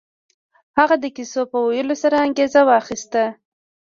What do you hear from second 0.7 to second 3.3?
هغه د کيسو په ويلو سره انګېزه واخيسته.